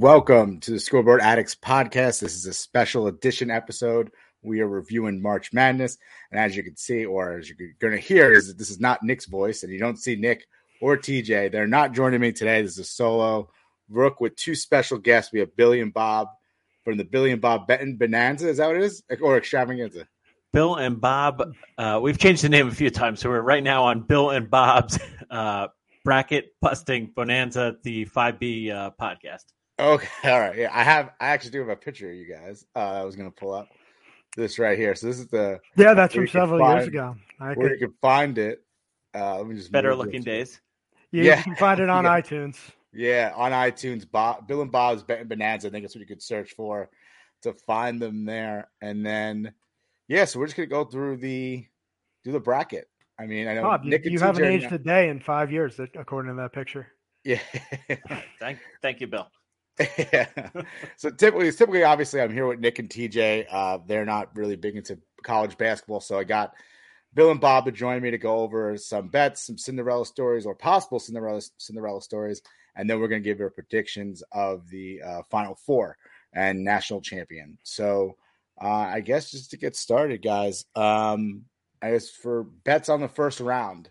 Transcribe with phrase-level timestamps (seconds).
[0.00, 2.20] Welcome to the Scoreboard Addicts podcast.
[2.20, 4.10] This is a special edition episode.
[4.42, 5.96] We are reviewing March Madness,
[6.30, 8.78] and as you can see, or as you're going to hear, is that this is
[8.78, 10.44] not Nick's voice, and you don't see Nick
[10.82, 11.50] or TJ.
[11.50, 12.60] They're not joining me today.
[12.60, 13.50] This is a solo
[13.88, 15.32] Rook with two special guests.
[15.32, 16.28] We have Billy and Bob
[16.84, 18.50] from the Billy and Bob Betting Bonanza.
[18.50, 20.06] Is that what it is, or Extravaganza?
[20.52, 21.54] Bill and Bob.
[21.78, 24.50] Uh, we've changed the name a few times, so we're right now on Bill and
[24.50, 24.98] Bob's
[25.30, 25.68] uh,
[26.04, 29.44] bracket busting bonanza, the five B uh, podcast.
[29.78, 30.56] Okay, all right.
[30.56, 31.10] Yeah, I have.
[31.20, 32.64] I actually do have a picture of you guys.
[32.74, 33.68] Uh, I was going to pull up
[34.36, 34.94] this right here.
[34.94, 35.94] So this is the yeah.
[35.94, 37.16] That's from several find, years ago.
[37.40, 38.62] I where could, you can find it.
[39.14, 40.60] Uh, let me just better looking days.
[41.12, 42.20] Yeah, yeah, you can find it on yeah.
[42.20, 42.58] iTunes.
[42.92, 44.10] Yeah, on iTunes.
[44.10, 45.68] Bob, Bill and Bob's Betting Bonanza.
[45.68, 46.88] I think that's what you could search for
[47.42, 48.70] to find them there.
[48.80, 49.52] And then,
[50.08, 51.66] yeah, so we're just gonna go through the
[52.24, 52.88] do the bracket.
[53.18, 55.78] I mean, I know Bob, Nick you, you haven't aged a day in five years,
[55.94, 56.86] according to that picture.
[57.24, 57.40] Yeah.
[58.38, 59.26] thank, thank you, Bill.
[59.78, 60.26] Yeah.
[60.96, 63.46] So typically, typically, obviously, I'm here with Nick and TJ.
[63.50, 66.54] Uh, they're not really big into college basketball, so I got
[67.14, 70.54] Bill and Bob to join me to go over some bets, some Cinderella stories, or
[70.54, 72.42] possible Cinderella Cinderella stories,
[72.74, 75.96] and then we're going to give our predictions of the uh, Final Four
[76.32, 77.58] and national champion.
[77.62, 78.16] So,
[78.60, 80.64] uh, I guess just to get started, guys.
[80.74, 81.44] Um,
[81.82, 83.90] I guess for bets on the first round,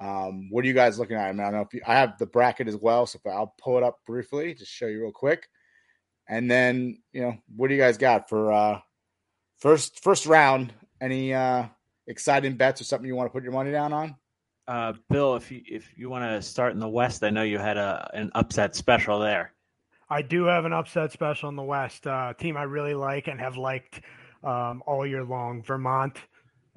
[0.00, 1.28] um, what are you guys looking at?
[1.28, 3.54] I, mean, I don't know if you, I have the bracket as well, so I'll
[3.58, 5.48] pull it up briefly, just show you real quick,
[6.28, 8.80] and then you know what do you guys got for uh,
[9.58, 10.74] first first round?
[11.00, 11.66] Any uh,
[12.06, 14.16] exciting bets or something you want to put your money down on?
[14.68, 17.58] Uh, Bill, if you if you want to start in the West, I know you
[17.58, 19.52] had a an upset special there.
[20.08, 22.06] I do have an upset special in the West.
[22.06, 24.00] Uh, team I really like and have liked
[24.44, 26.18] um, all year long, Vermont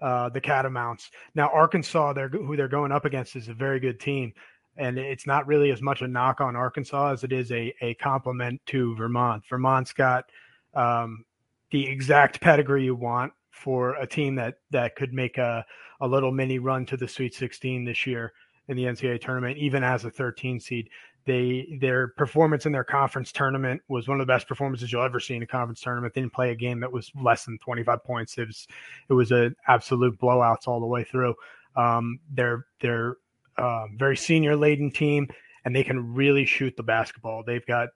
[0.01, 1.09] uh, the Catamounts.
[1.35, 4.33] Now, Arkansas, they're, who they're going up against, is a very good team.
[4.77, 7.95] And it's not really as much a knock on Arkansas as it is a, a
[7.95, 9.43] compliment to Vermont.
[9.49, 10.25] Vermont's got
[10.73, 11.25] um,
[11.71, 15.65] the exact pedigree you want for a team that, that could make a,
[15.99, 18.31] a little mini run to the Sweet 16 this year
[18.69, 20.89] in the NCAA tournament, even as a 13 seed.
[21.29, 25.19] They their performance in their conference tournament was one of the best performances you'll ever
[25.19, 26.15] see in a conference tournament.
[26.15, 28.35] They didn't play a game that was less than 25 points.
[28.39, 28.67] It was
[29.09, 31.35] it was an absolute blowouts all the way through.
[31.75, 33.17] Um, they're they're
[33.59, 35.27] uh, very senior laden team,
[35.65, 37.43] and they can really shoot the basketball.
[37.45, 37.89] They've got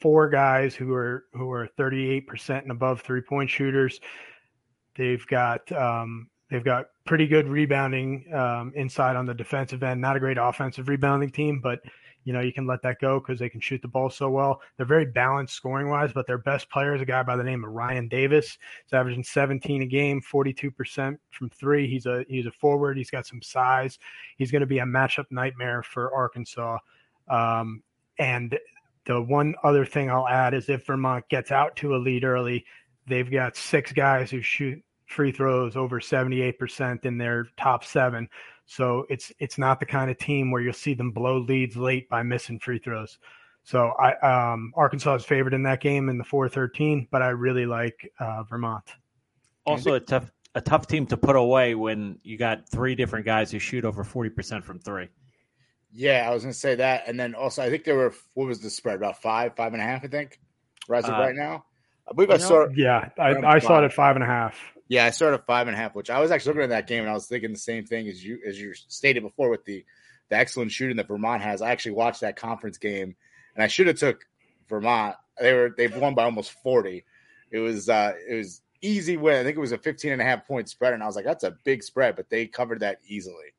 [0.00, 4.00] four guys who are who are 38% and above three point shooters.
[4.96, 10.00] They've got um, they've got pretty good rebounding um, inside on the defensive end.
[10.00, 11.80] Not a great offensive rebounding team, but
[12.24, 14.60] you know, you can let that go because they can shoot the ball so well.
[14.76, 17.64] They're very balanced scoring wise, but their best player is a guy by the name
[17.64, 18.58] of Ryan Davis.
[18.84, 21.88] He's averaging 17 a game, 42% from three.
[21.88, 22.96] He's a he's a forward.
[22.96, 23.98] He's got some size.
[24.36, 26.78] He's going to be a matchup nightmare for Arkansas.
[27.28, 27.82] Um,
[28.18, 28.58] and
[29.04, 32.64] the one other thing I'll add is if Vermont gets out to a lead early,
[33.06, 38.28] they've got six guys who shoot free throws over 78% in their top seven.
[38.72, 42.08] So it's it's not the kind of team where you'll see them blow leads late
[42.08, 43.18] by missing free throws.
[43.64, 44.14] So I
[44.52, 48.44] um, Arkansas is favored in that game in the 4-13, but I really like uh,
[48.44, 48.84] Vermont.
[49.66, 53.50] Also, a tough a tough team to put away when you got three different guys
[53.50, 55.08] who shoot over forty percent from three.
[55.92, 58.48] Yeah, I was going to say that, and then also I think there were what
[58.48, 60.40] was the spread about five, five and a half, I think,
[60.90, 61.66] as of Uh, right now.
[62.10, 62.68] I believe I you know, saw.
[62.74, 64.56] Yeah, I, I saw it at five and a half.
[64.92, 67.00] Yeah, I started five and a half, which I was actually looking at that game
[67.00, 69.86] and I was thinking the same thing as you as you stated before with the
[70.28, 71.62] the excellent shooting that Vermont has.
[71.62, 73.16] I actually watched that conference game
[73.54, 74.26] and I should have took
[74.68, 75.16] Vermont.
[75.40, 77.06] They were they've won by almost 40.
[77.50, 79.40] It was uh it was easy win.
[79.40, 81.24] I think it was a 15 and a half point spread and I was like
[81.24, 83.54] that's a big spread, but they covered that easily.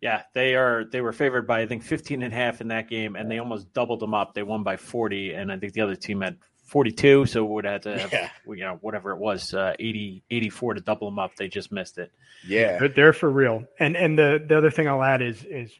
[0.00, 0.86] Yeah, they are.
[0.90, 3.38] They were favored by I think 15 and a half in that game, and they
[3.38, 4.34] almost doubled them up.
[4.34, 6.36] They won by 40, and I think the other team had
[6.66, 8.28] 42, so would have to have, Yeah.
[8.46, 11.36] you know, whatever it was, uh, 80, 84 to double them up.
[11.36, 12.12] They just missed it.
[12.46, 12.78] Yeah.
[12.78, 13.64] They're, they're for real.
[13.78, 15.72] And and the the other thing I'll add is is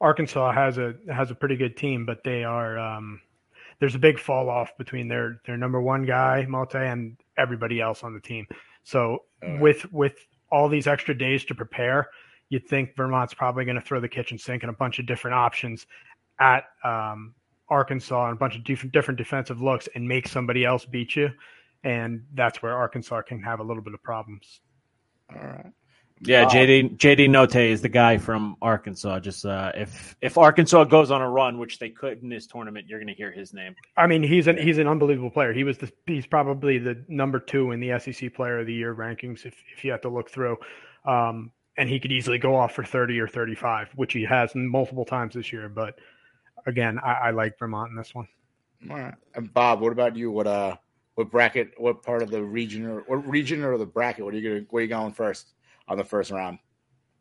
[0.00, 3.20] Arkansas has a has a pretty good team, but they are um,
[3.80, 8.04] there's a big fall off between their their number one guy Malte and everybody else
[8.04, 8.46] on the team.
[8.84, 9.60] So Alright.
[9.60, 10.14] with with
[10.50, 12.08] all these extra days to prepare,
[12.48, 15.34] you'd think Vermont's probably going to throw the kitchen sink and a bunch of different
[15.36, 15.86] options
[16.40, 17.34] at um,
[17.70, 21.30] Arkansas and a bunch of different different defensive looks and make somebody else beat you.
[21.84, 24.60] And that's where Arkansas can have a little bit of problems.
[25.32, 25.72] All right.
[26.20, 29.20] Yeah, Uh, JD JD Notae is the guy from Arkansas.
[29.20, 32.86] Just uh, if if Arkansas goes on a run, which they could in this tournament,
[32.88, 33.76] you're going to hear his name.
[33.96, 35.52] I mean, he's an he's an unbelievable player.
[35.52, 38.94] He was the he's probably the number two in the SEC Player of the Year
[38.94, 40.56] rankings if if you have to look through,
[41.04, 44.52] um, and he could easily go off for thirty or thirty five, which he has
[44.56, 45.68] multiple times this year.
[45.68, 46.00] But
[46.66, 48.28] again, I, I like Vermont in this one.
[48.90, 49.14] All right.
[49.34, 50.30] And Bob, what about you?
[50.30, 50.76] What uh
[51.14, 54.24] what bracket what part of the region or what region or the bracket?
[54.24, 55.48] What are you gonna where are you going first
[55.88, 56.58] on the first round?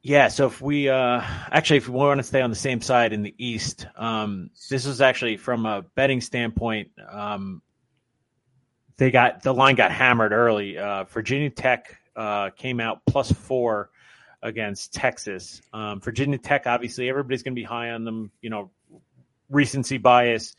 [0.04, 3.12] Yeah, so if we uh actually if we want to stay on the same side
[3.12, 7.62] in the East, um this was actually from a betting standpoint, um
[8.98, 10.78] they got the line got hammered early.
[10.78, 13.90] Uh Virginia Tech uh came out plus 4
[14.44, 15.62] against Texas.
[15.74, 18.70] Um Virginia Tech obviously everybody's going to be high on them, you know,
[19.50, 20.56] recency bias.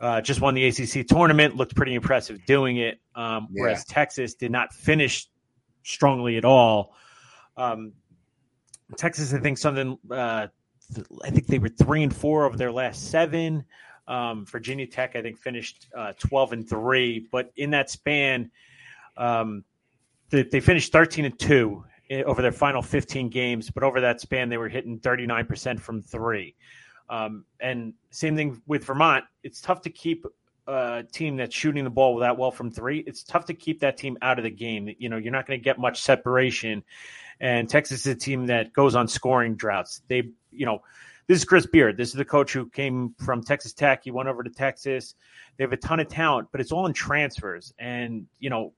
[0.00, 3.00] Uh, just won the ACC tournament, looked pretty impressive doing it.
[3.14, 3.62] Um, Yeah.
[3.62, 5.28] Whereas Texas did not finish
[5.82, 6.94] strongly at all.
[7.56, 7.92] Um,
[8.96, 9.98] Texas, I think something.
[10.10, 10.48] Uh,
[10.94, 13.64] th- I think they were three and four of their last seven.
[14.06, 17.26] Um, Virginia Tech, I think, finished uh, twelve and three.
[17.30, 18.50] But in that span,
[19.16, 19.64] um,
[20.30, 23.70] they, they finished thirteen and two over their final fifteen games.
[23.70, 26.54] But over that span, they were hitting thirty nine percent from three.
[27.14, 29.24] Um, and same thing with Vermont.
[29.44, 30.26] It's tough to keep
[30.66, 33.04] a team that's shooting the ball that well from three.
[33.06, 34.92] It's tough to keep that team out of the game.
[34.98, 36.82] You know, you're not going to get much separation.
[37.40, 40.02] And Texas is a team that goes on scoring droughts.
[40.08, 40.82] They, you know,
[41.28, 41.96] this is Chris Beard.
[41.96, 44.02] This is the coach who came from Texas Tech.
[44.04, 45.14] He went over to Texas.
[45.56, 47.72] They have a ton of talent, but it's all in transfers.
[47.78, 48.72] And, you know,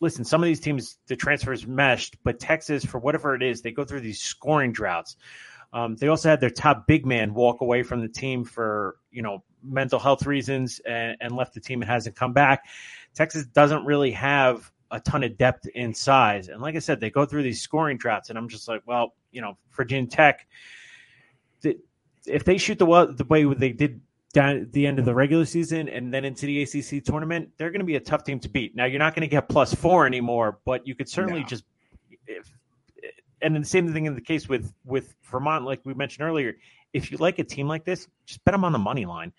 [0.00, 3.70] listen, some of these teams, the transfers meshed, but Texas, for whatever it is, they
[3.70, 5.16] go through these scoring droughts.
[5.72, 9.22] Um, they also had their top big man walk away from the team for, you
[9.22, 12.64] know, mental health reasons and, and left the team and hasn't come back.
[13.14, 16.48] Texas doesn't really have a ton of depth in size.
[16.48, 19.14] And like I said, they go through these scoring droughts, and I'm just like, well,
[19.32, 20.46] you know, Virginia Tech,
[21.60, 21.78] the,
[22.26, 24.00] if they shoot the, the way they did
[24.32, 27.70] down at the end of the regular season and then into the ACC tournament, they're
[27.70, 28.74] going to be a tough team to beat.
[28.76, 31.46] Now, you're not going to get plus four anymore, but you could certainly No.
[31.46, 31.64] just.
[32.26, 32.52] If,
[33.42, 36.56] and then the same thing in the case with with Vermont, like we mentioned earlier.
[36.92, 39.32] If you like a team like this, just bet them on the money line.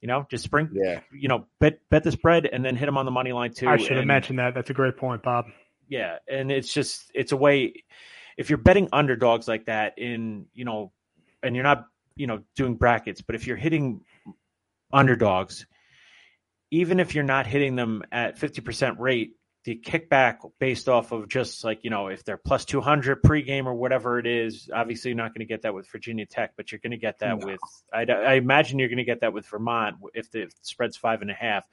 [0.00, 1.00] You know, just spring, Yeah.
[1.12, 3.68] you know, bet bet the spread and then hit them on the money line too.
[3.68, 4.54] I should have mentioned that.
[4.54, 5.46] That's a great point, Bob.
[5.88, 7.72] yeah, and it's just it's a way
[8.36, 10.92] if you're betting underdogs like that in you know,
[11.42, 11.86] and you're not
[12.16, 14.02] you know doing brackets, but if you're hitting
[14.92, 15.66] underdogs,
[16.70, 19.32] even if you're not hitting them at fifty percent rate,
[19.64, 23.66] the kickback based off of just like you know if they're plus two hundred pregame
[23.66, 26.70] or whatever it is, obviously you're not going to get that with Virginia Tech, but
[26.72, 27.46] you're going to get that No.
[27.46, 27.60] with
[27.92, 31.30] I, I imagine you're going to get that with Vermont if the spread's five and
[31.30, 31.66] a half.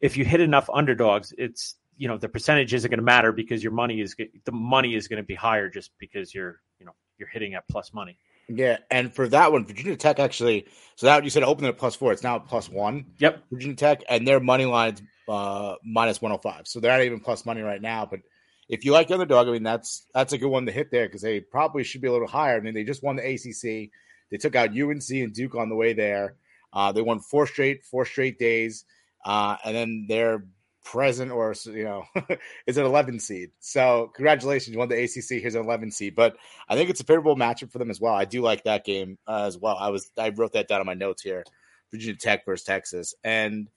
[0.00, 3.62] If you hit enough underdogs, it's you know the percentage isn't going to matter because
[3.62, 6.92] your money is the money is going to be higher just because you're you know
[7.18, 8.18] you're hitting at plus money.
[8.48, 8.78] Yeah.
[8.90, 12.12] And for that one, Virginia Tech actually so that you said open at plus four,
[12.12, 13.06] it's now plus one.
[13.18, 13.44] Yep.
[13.50, 16.66] Virginia Tech, and their money line's uh, minus 105.
[16.66, 18.06] So they're not even plus money right now.
[18.06, 18.20] But
[18.68, 21.06] if you like the underdog, I mean, that's that's a good one to hit there
[21.06, 22.56] because they probably should be a little higher.
[22.56, 23.90] I mean, they just won the ACC.
[24.30, 26.34] They took out UNC and Duke on the way there.
[26.72, 28.84] Uh, they won four straight, four straight days,
[29.24, 30.44] uh, and then they're
[30.84, 32.04] present or you know
[32.66, 33.50] is an 11 seed.
[33.60, 35.40] So congratulations, you won the ACC.
[35.40, 36.36] Here's an 11 seed, but
[36.68, 38.14] I think it's a favorable matchup for them as well.
[38.14, 39.76] I do like that game uh, as well.
[39.78, 41.44] I was I wrote that down on my notes here.
[41.90, 43.68] Virginia Tech versus Texas, and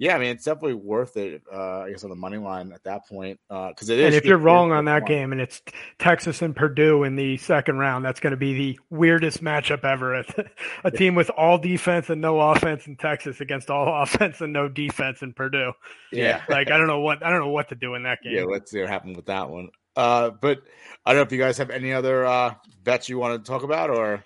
[0.00, 1.42] Yeah, I mean it's definitely worth it.
[1.52, 4.06] Uh, I guess on the money line at that point, because uh, it is.
[4.06, 5.60] And if you're wrong on that game, and it's
[5.98, 10.24] Texas and Purdue in the second round, that's going to be the weirdest matchup ever.
[10.84, 14.68] a team with all defense and no offense in Texas against all offense and no
[14.68, 15.72] defense in Purdue.
[16.12, 18.36] Yeah, like I don't know what I don't know what to do in that game.
[18.36, 19.68] Yeah, let's see what happened with that one.
[19.96, 20.62] Uh, but
[21.04, 23.64] I don't know if you guys have any other uh, bets you want to talk
[23.64, 24.22] about or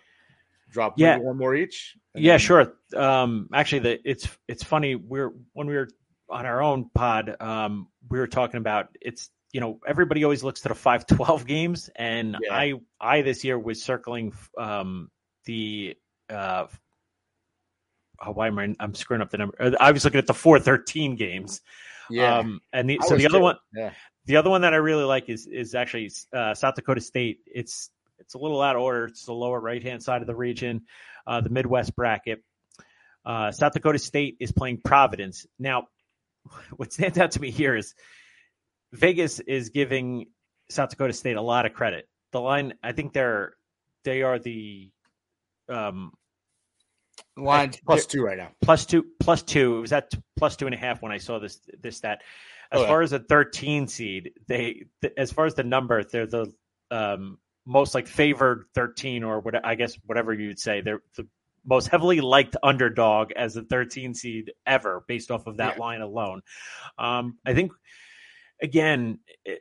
[0.71, 1.17] drop yeah.
[1.17, 1.97] one more each.
[2.14, 2.38] Yeah, then...
[2.40, 2.75] sure.
[2.95, 4.95] Um, actually, the, it's it's funny.
[4.95, 5.88] We're when we were
[6.28, 10.61] on our own pod, um, we were talking about it's you know everybody always looks
[10.62, 12.54] to the five twelve games, and yeah.
[12.54, 15.11] I I this year was circling um,
[15.45, 15.97] the
[16.31, 16.66] uh,
[18.25, 19.76] oh, why am I I'm screwing up the number?
[19.81, 21.61] I was looking at the four thirteen games.
[22.11, 23.92] Yeah, um, and the, so the other one, yeah.
[24.26, 27.40] the other one that I really like is is actually uh, South Dakota State.
[27.47, 27.90] It's
[28.23, 29.05] it's a little out of order.
[29.07, 30.83] It's the lower right hand side of the region,
[31.26, 32.43] uh, the Midwest bracket.
[33.25, 35.47] Uh, South Dakota State is playing Providence.
[35.59, 35.88] Now,
[36.76, 37.95] what stands out to me here is
[38.93, 40.26] Vegas is giving
[40.71, 42.09] South Dakota State a lot of credit.
[42.33, 43.55] The line, I think they're
[44.05, 44.91] they are the
[45.69, 46.12] um
[47.37, 48.50] line plus two right now.
[48.62, 49.79] Plus two, plus two.
[49.79, 52.23] It was at plus two and a half when I saw this this stat.
[52.71, 52.88] As oh, yeah.
[52.88, 54.87] far as a thirteen seed, they
[55.17, 56.52] as far as the number, they're the
[56.91, 60.81] um most like favored thirteen or what I guess whatever you'd say.
[60.81, 61.26] They're the
[61.64, 65.81] most heavily liked underdog as a 13 seed ever based off of that yeah.
[65.81, 66.42] line alone.
[66.99, 67.73] Um, I think,
[68.61, 69.61] again, it,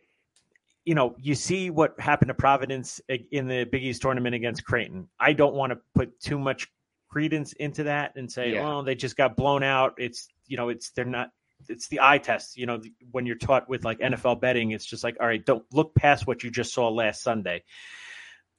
[0.84, 5.08] you know, you see what happened to Providence in the Big East tournament against Creighton.
[5.20, 6.68] I don't want to put too much
[7.10, 8.68] credence into that and say, yeah.
[8.68, 9.94] oh, they just got blown out.
[9.98, 11.30] It's, you know, it's, they're not,
[11.70, 12.58] it's the eye test.
[12.58, 15.66] You know, when you're taught with like NFL betting, it's just like, all right, don't
[15.72, 17.64] look past what you just saw last Sunday.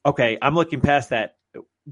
[0.05, 1.35] Okay, I'm looking past that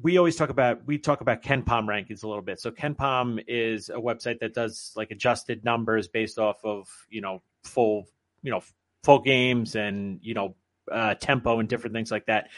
[0.01, 2.59] we always talk about we talk about KenPom rankings a little bit.
[2.59, 7.41] So KenPom is a website that does like adjusted numbers based off of you know
[7.63, 8.07] full
[8.41, 8.61] you know
[9.03, 10.55] full games and you know
[10.91, 12.49] uh, tempo and different things like that.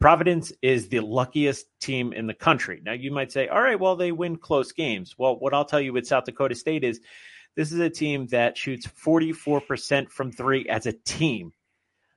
[0.00, 2.80] Providence is the luckiest team in the country.
[2.84, 5.14] Now you might say, all right, well they win close games.
[5.16, 7.00] Well, what I'll tell you with South Dakota State is
[7.56, 11.52] this is a team that shoots 44% from three as a team.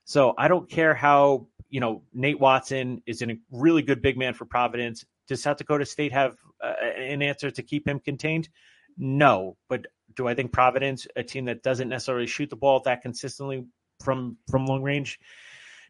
[0.05, 4.33] So I don't care how you know, Nate Watson is a really good big man
[4.33, 5.05] for Providence.
[5.27, 8.49] Does South Dakota State have uh, an answer to keep him contained?
[8.97, 13.01] No, but do I think Providence, a team that doesn't necessarily shoot the ball that
[13.01, 13.65] consistently
[14.01, 15.19] from from long range,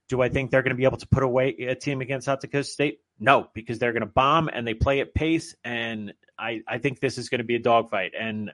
[0.10, 2.40] do I think they're going to be able to put away a team against South
[2.40, 3.02] Dakota State?
[3.20, 7.00] No, because they're going to bomb and they play at pace, and I I think
[7.00, 8.14] this is going to be a dogfight.
[8.20, 8.52] And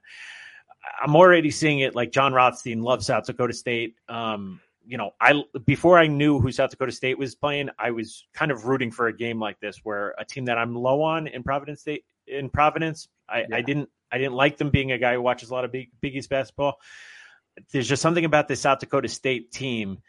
[1.02, 1.96] I'm already seeing it.
[1.96, 3.96] Like Jon Rothstein loves South Dakota State.
[4.10, 8.26] Um, you know, I before I knew who South Dakota State was playing, I was
[8.34, 11.28] kind of rooting for a game like this where a team that I'm low on
[11.28, 13.58] in Providence State in Providence, I, yeah.
[13.58, 15.90] I didn't I didn't like them being a guy who watches a lot of Big,
[16.02, 16.80] Big East basketball.
[17.72, 20.00] There's just something about the South Dakota State team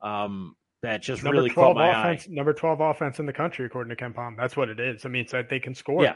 [0.00, 2.34] um, that just number really caught my offense, eye.
[2.34, 4.36] Number 12 offense in the country, according to KenPom.
[4.36, 5.04] That's what it is.
[5.04, 6.02] I mean, it's that they can score.
[6.02, 6.14] Yeah.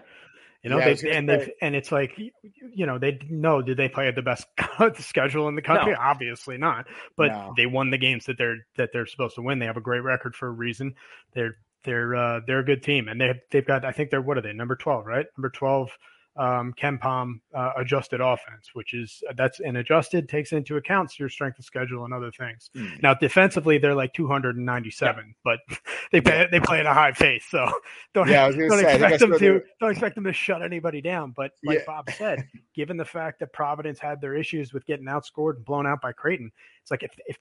[0.63, 3.89] You know, yeah, they, and they and it's like, you know, they know did they
[3.89, 4.45] play at the best
[4.99, 5.93] schedule in the country?
[5.93, 5.99] No.
[6.01, 6.87] Obviously not.
[7.17, 7.55] But no.
[7.57, 9.61] they won the games that they're that they're supposed to win.
[9.61, 10.97] They have a great record for a reason.
[11.33, 14.37] They're they're uh, they're a good team, and they they've got I think they're what
[14.37, 15.91] are they number twelve right number twelve
[16.39, 21.59] um, KenPom uh, adjusted offense, which is that's an adjusted takes into account your strength
[21.59, 22.71] of schedule and other things.
[22.77, 23.03] Mm.
[23.03, 25.33] Now defensively, they're like 297, yeah.
[25.45, 25.59] but
[26.13, 27.71] they play, they play at a high pace, so
[28.15, 31.33] don't, yeah, don't say, expect them to don't expect them to shut anybody down.
[31.37, 31.85] But like yeah.
[31.87, 35.87] Bob said, given the fact that Providence had their issues with getting outscored and blown
[35.87, 36.53] out by Creighton,
[36.83, 37.37] it's like if if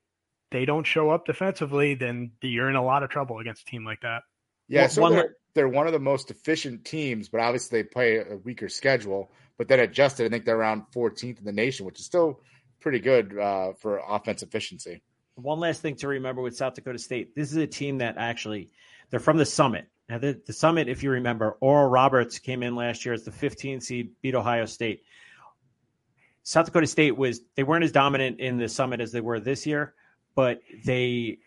[0.49, 3.85] they don't show up defensively, then you're in a lot of trouble against a team
[3.85, 4.23] like that.
[4.67, 8.37] Yeah, so one, they're one of the most efficient teams, but obviously they play a
[8.43, 9.31] weaker schedule.
[9.57, 12.41] But then adjusted, I think they're around 14th in the nation, which is still
[12.79, 15.01] pretty good uh, for offense efficiency.
[15.35, 18.71] One last thing to remember with South Dakota State: this is a team that actually
[19.09, 19.87] they're from the Summit.
[20.09, 23.31] Now, the, the Summit, if you remember, Oral Roberts came in last year as the
[23.31, 25.03] 15 seed, beat Ohio State.
[26.43, 29.65] South Dakota State was they weren't as dominant in the Summit as they were this
[29.65, 29.93] year,
[30.33, 31.39] but they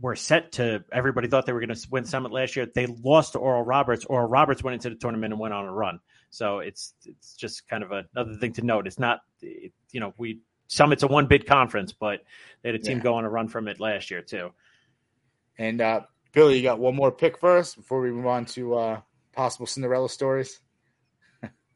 [0.00, 2.66] were set to everybody thought they were going to win Summit last year.
[2.66, 4.04] They lost to Oral Roberts.
[4.04, 6.00] Oral Roberts went into the tournament and went on a run.
[6.30, 8.86] So it's it's just kind of another thing to note.
[8.86, 12.20] It's not you know we Summit's a one bid conference, but
[12.62, 13.04] they had a team yeah.
[13.04, 14.50] go on a run from it last year too.
[15.58, 18.74] And uh, Billy, you got one more pick for us before we move on to
[18.74, 19.00] uh,
[19.32, 20.60] possible Cinderella stories.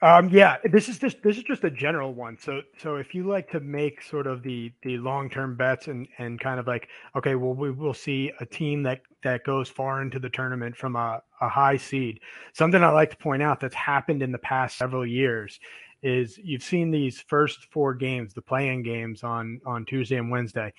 [0.02, 2.38] Um, yeah, this is just this is just a general one.
[2.38, 6.09] So so if you like to make sort of the the long term bets and
[6.16, 10.00] and kind of like okay, well we will see a team that that goes far
[10.00, 12.21] into the tournament from a, a high seed.
[12.54, 15.61] Something I like to point out that's happened in the past several years
[16.02, 20.73] is you've seen these first four games, the play-in games on on Tuesday and Wednesday,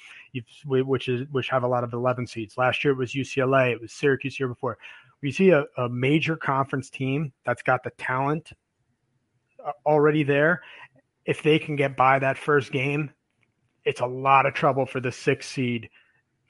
[0.66, 2.58] which is which have a lot of 11 seeds.
[2.58, 4.80] Last year it was UCLA, it was Syracuse year before.
[5.22, 8.54] We see a, a major conference team that's got the talent
[9.86, 10.62] already there.
[11.26, 13.12] If they can get by that first game,
[13.86, 15.90] it's a lot of trouble for the six seed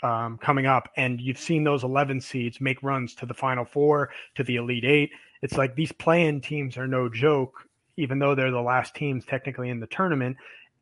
[0.04, 0.90] um, coming up.
[0.98, 4.86] And you've seen those 11 seeds make runs to the Final Four, to the Elite
[4.86, 5.12] Eight.
[5.42, 9.70] It's like these play-in teams are no joke even though they're the last teams technically
[9.70, 10.38] in the tournament,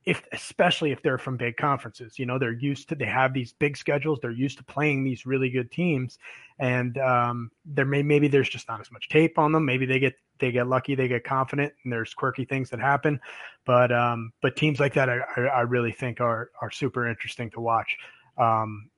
[0.06, 3.54] if especially if they're from big conferences, you know, they're used to they have these
[3.54, 6.18] big schedules, they're used to playing these really good teams,
[6.58, 9.66] and um, there may maybe there's just not as much tape on them.
[9.66, 13.20] Maybe they get they get lucky, they get confident, and there's quirky things that happen.
[13.66, 17.60] But um, but teams like that, I, I really think are are super interesting to
[17.60, 17.98] watch.
[18.38, 18.90] Um,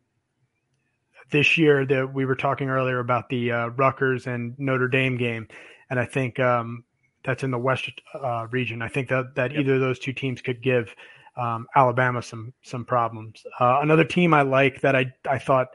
[1.31, 5.47] this year, that we were talking earlier about the uh, Rutgers and Notre Dame game,
[5.89, 6.83] and I think um,
[7.23, 8.81] that's in the West uh, region.
[8.81, 9.61] I think that that yep.
[9.61, 10.95] either of those two teams could give
[11.37, 13.43] um, Alabama some some problems.
[13.59, 15.67] Uh, another team I like that I I thought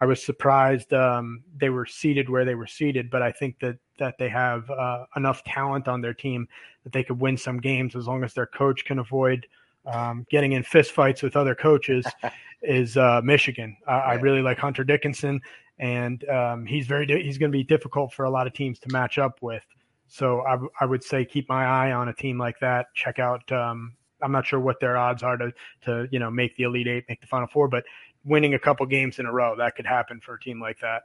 [0.00, 3.78] I was surprised um, they were seated where they were seated, but I think that
[3.98, 6.48] that they have uh, enough talent on their team
[6.84, 9.46] that they could win some games as long as their coach can avoid
[9.86, 12.06] um, getting in fistfights with other coaches.
[12.62, 13.76] is uh, Michigan?
[13.86, 15.40] I, I, really like Hunter Dickinson,
[15.78, 18.88] and um, he's very he's going to be difficult for a lot of teams to
[18.92, 19.64] match up with.
[20.10, 22.86] So I, I would say keep my eye on a team like that.
[22.94, 23.50] Check out.
[23.52, 25.52] Um, I'm not sure what their odds are to
[25.84, 27.84] to you know make the Elite Eight, make the Final Four, but
[28.24, 31.04] winning a couple games in a row that could happen for a team like that.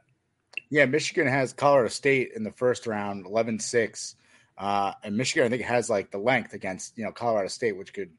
[0.70, 4.16] Yeah, Michigan has Colorado State in the first round, 11-6.
[4.58, 7.94] Uh, and Michigan, I think, has like the length against you know Colorado State, which
[7.94, 8.12] could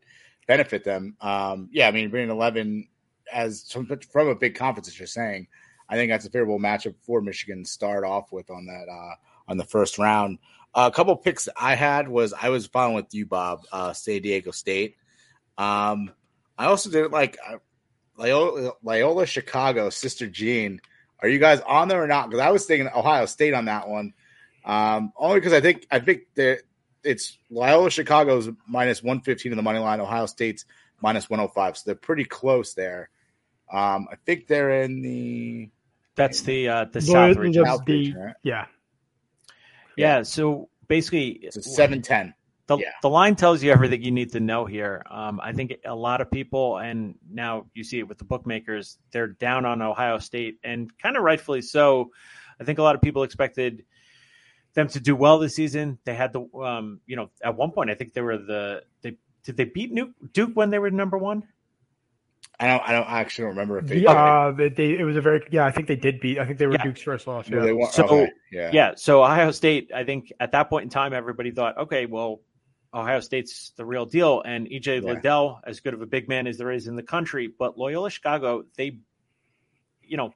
[0.47, 1.16] benefit them.
[1.21, 2.88] Um, yeah, I mean, bringing 11
[3.33, 5.49] as from a big conference, as you're saying,
[5.88, 9.14] I think that's a favorable matchup for Michigan to start off with on that uh,
[9.49, 10.38] on the first round.
[10.76, 14.50] A couple picks I had was I was fine with you, Bob, uh, San Diego
[14.50, 14.97] State.
[15.56, 16.12] Um,
[16.59, 17.56] I also did like uh,
[18.18, 20.80] Loyola, Loyola, Chicago, Sister Jean.
[21.21, 22.28] Are you guys on there or not?
[22.28, 24.12] Because I was thinking Ohio State on that one.
[24.67, 26.60] Um, only because I think I think that
[27.02, 30.00] it's Loyola Chicago's minus one fifteen in the money line.
[30.00, 30.67] Ohio State's
[31.00, 33.08] minus one hundred five, so they're pretty close there.
[33.73, 35.71] Um, I think they're in the.
[36.17, 37.65] That's the uh, the South region.
[37.65, 38.34] South region right?
[38.43, 38.67] Yeah,
[39.97, 40.23] yeah.
[40.23, 42.35] So basically, it's a seven ten.
[42.67, 42.91] The, yeah.
[43.00, 45.04] the line tells you everything you need to know here.
[45.09, 48.99] Um, I think a lot of people, and now you see it with the bookmakers,
[49.13, 52.11] they're down on Ohio State, and kind of rightfully so.
[52.61, 53.85] I think a lot of people expected
[54.75, 55.99] them to do well this season.
[56.04, 59.17] They had the, um, you know, at one point I think they were the they
[59.45, 59.97] did they beat
[60.32, 61.45] Duke when they were number one.
[62.58, 62.82] I don't.
[62.88, 63.99] I don't actually remember if they.
[63.99, 65.47] Yeah, uh, they, they, it was a very.
[65.50, 66.38] Yeah, I think they did beat.
[66.38, 66.84] I think they were yeah.
[66.84, 67.49] Duke's first loss.
[67.49, 67.73] Yeah.
[67.73, 68.32] Well, so okay.
[68.50, 68.92] yeah, yeah.
[68.97, 69.90] So Ohio State.
[69.95, 72.40] I think at that point in time, everybody thought, okay, well,
[72.95, 75.12] Ohio State's the real deal, and EJ yeah.
[75.12, 78.08] Liddell, as good of a big man as there is in the country, but Loyola
[78.08, 78.99] Chicago, they,
[80.02, 80.32] you know,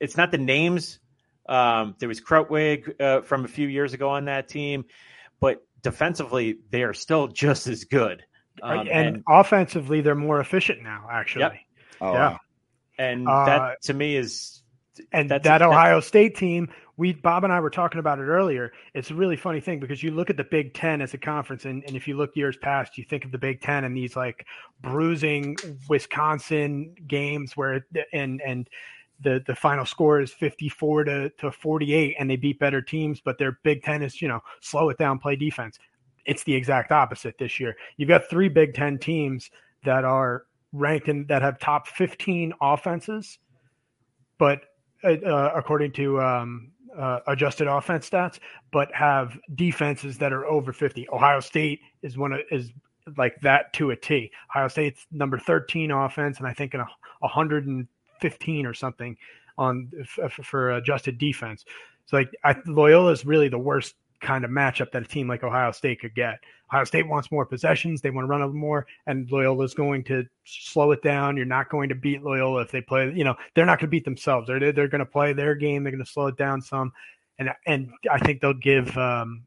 [0.00, 1.00] it's not the names.
[1.48, 4.84] Um, there was Krutwig uh, from a few years ago on that team,
[5.40, 8.22] but defensively, they are still just as good.
[8.62, 11.08] Um, and, and, offensively, they're more efficient now.
[11.10, 11.54] Actually, yep.
[12.00, 12.28] oh, yeah.
[12.30, 12.40] Wow.
[12.98, 14.62] And uh, that to me is
[15.12, 16.68] and that Ohio State team.
[16.96, 18.72] We Bob and I were talking about it earlier.
[18.92, 21.64] It's a really funny thing because you look at the Big Ten as a conference,
[21.64, 24.16] and, and if you look years past, you think of the Big Ten and these
[24.16, 24.46] like
[24.82, 25.56] bruising
[25.88, 28.68] Wisconsin games where and and
[29.22, 33.38] the the final score is 54 to, to 48 and they beat better teams but
[33.38, 35.78] their big 10 is you know slow it down play defense
[36.26, 37.76] it's the exact opposite this year.
[37.96, 39.50] You've got three Big Ten teams
[39.84, 43.38] that are ranked in that have top 15 offenses,
[44.38, 44.62] but
[45.04, 48.38] uh, uh, according to um, uh, adjusted offense stats,
[48.72, 51.08] but have defenses that are over 50.
[51.10, 52.70] Ohio State is one of is
[53.16, 54.30] like that to a T.
[54.50, 56.86] Ohio State's number 13 offense, and I think in a
[57.20, 59.16] 115 or something
[59.58, 61.64] on f- for adjusted defense.
[62.06, 65.42] So like I, Loyola is really the worst kind of matchup that a team like
[65.42, 66.38] Ohio State could get.
[66.72, 68.00] Ohio State wants more possessions.
[68.00, 71.36] They want to run it more, and Loyola is going to slow it down.
[71.36, 73.12] You're not going to beat Loyola if they play.
[73.14, 74.46] You know, they're not going to beat themselves.
[74.46, 75.82] They're they're going to play their game.
[75.82, 76.92] They're going to slow it down some,
[77.38, 78.96] and and I think they'll give.
[78.96, 79.46] Um,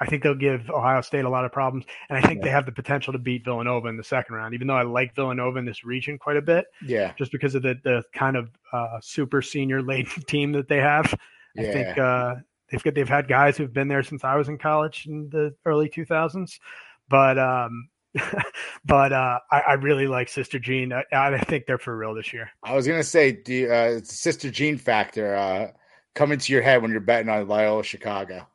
[0.00, 2.44] I think they'll give Ohio State a lot of problems, and I think yeah.
[2.44, 4.54] they have the potential to beat Villanova in the second round.
[4.54, 7.62] Even though I like Villanova in this region quite a bit, yeah, just because of
[7.62, 11.14] the the kind of uh, super senior laden team that they have.
[11.54, 11.62] Yeah.
[11.62, 12.34] I think uh,
[12.70, 15.54] they've got they've had guys who've been there since I was in college in the
[15.64, 16.58] early 2000s,
[17.08, 17.88] but um,
[18.84, 20.92] but uh, I, I, really like Sister Jean.
[20.92, 22.50] I, I, think they're for real this year.
[22.62, 25.70] I was gonna say, you, uh, Sister Jean factor uh,
[26.14, 28.46] coming to your head when you're betting on Loyola Chicago?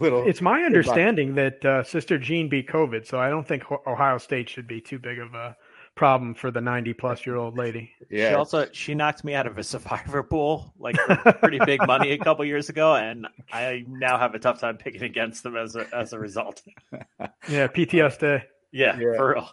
[0.00, 0.26] little.
[0.26, 4.48] It's my understanding that uh, Sister Jean beat COVID, so I don't think Ohio State
[4.48, 5.56] should be too big of a
[6.00, 7.90] problem for the 90 plus year old lady.
[8.08, 8.30] Yeah.
[8.30, 10.96] She also she knocked me out of a survivor pool like
[11.42, 15.02] pretty big money a couple years ago and I now have a tough time picking
[15.02, 16.62] against them as a as a result.
[17.20, 18.42] yeah, PTSD.
[18.72, 19.14] Yeah, yeah.
[19.14, 19.50] for real.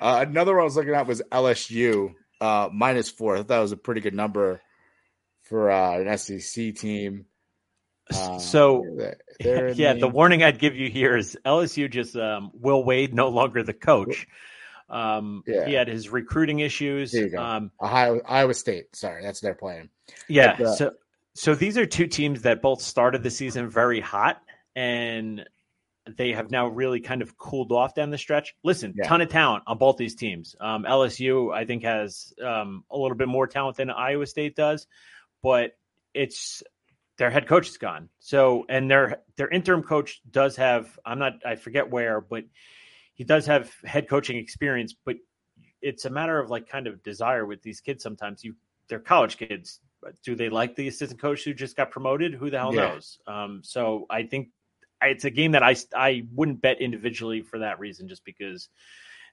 [0.00, 3.34] Uh, another one I was looking at was LSU uh, minus four.
[3.34, 4.60] I thought that was a pretty good number
[5.42, 7.26] for uh, an SEC team.
[8.12, 8.84] Uh, so,
[9.38, 10.00] they're, yeah, the...
[10.00, 13.74] the warning I'd give you here is LSU just um, Will Wade no longer the
[13.74, 14.26] coach.
[14.88, 15.66] Um, yeah.
[15.66, 17.14] He had his recruiting issues.
[17.36, 18.94] Um, Ohio, Iowa State.
[18.96, 19.90] Sorry, that's their plan.
[20.28, 20.56] Yeah.
[20.56, 20.92] But, uh, so,
[21.34, 24.40] so these are two teams that both started the season very hot,
[24.74, 25.44] and
[26.16, 28.54] they have now really kind of cooled off down the stretch.
[28.62, 29.06] Listen, yeah.
[29.06, 30.56] ton of talent on both these teams.
[30.60, 34.86] Um, LSU, I think, has um, a little bit more talent than Iowa State does,
[35.42, 35.76] but
[36.14, 36.62] it's
[37.18, 38.08] their head coach is gone.
[38.20, 40.98] So, and their their interim coach does have.
[41.04, 41.34] I'm not.
[41.44, 42.44] I forget where, but
[43.18, 44.94] he does have head coaching experience.
[45.04, 45.16] But
[45.82, 48.02] it's a matter of like kind of desire with these kids.
[48.02, 48.54] Sometimes you
[48.88, 49.80] they're college kids.
[50.24, 52.32] Do they like the assistant coach who just got promoted?
[52.32, 52.88] Who the hell yeah.
[52.88, 53.18] knows?
[53.26, 54.48] Um, so I think
[55.02, 58.68] it's a game that I I wouldn't bet individually for that reason, just because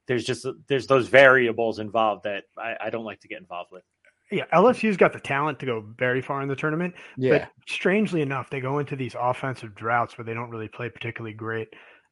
[0.07, 3.83] there's just there's those variables involved that I, I don't like to get involved with.
[4.31, 7.37] Yeah, LSU's got the talent to go very far in the tournament, yeah.
[7.37, 11.35] but strangely enough, they go into these offensive droughts where they don't really play particularly
[11.35, 11.67] great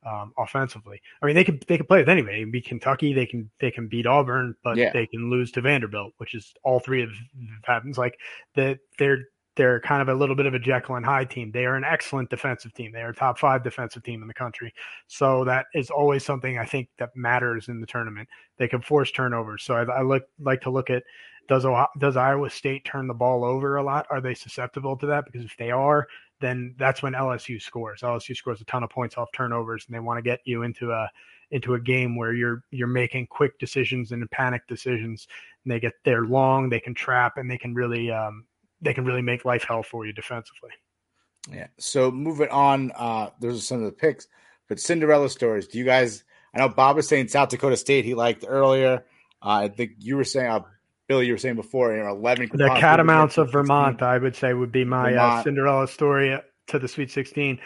[0.05, 1.01] um, offensively.
[1.21, 2.37] I mean, they can they can play with anybody.
[2.37, 4.91] They can beat Kentucky, they can they can beat Auburn, but yeah.
[4.91, 7.09] they can lose to Vanderbilt, which is all three of
[7.63, 7.97] happens.
[7.97, 8.19] Like
[8.55, 11.51] that, they're they're kind of a little bit of a Jekyll and Hyde team.
[11.51, 12.91] They are an excellent defensive team.
[12.91, 14.73] They are a top five defensive team in the country.
[15.07, 18.27] So that is always something I think that matters in the tournament.
[18.57, 19.63] They can force turnovers.
[19.63, 21.03] So I, I look like to look at
[21.47, 21.65] does
[21.99, 24.07] does Iowa State turn the ball over a lot?
[24.09, 25.25] Are they susceptible to that?
[25.25, 26.07] Because if they are,
[26.43, 28.01] then that's when LSU scores.
[28.01, 30.91] LSU scores a ton of points off turnovers, and they want to get you into
[30.91, 31.09] a
[31.51, 35.27] into a game where you're you're making quick decisions and panic decisions.
[35.63, 38.45] And they get there long, they can trap, and they can really um,
[38.81, 40.71] they can really make life hell for you defensively.
[41.49, 41.67] Yeah.
[41.79, 44.27] So moving on, uh, those are some of the picks.
[44.67, 45.67] But Cinderella stories.
[45.67, 46.25] Do you guys?
[46.53, 49.05] I know Bob was saying South Dakota State he liked earlier.
[49.41, 50.61] Uh, I think you were saying, uh,
[51.07, 52.49] Billy, you were saying before, you know, eleven.
[52.53, 56.37] The Catamounts of Vermont, I would say, would be my uh, Cinderella story
[56.67, 57.59] to the Sweet Sixteen.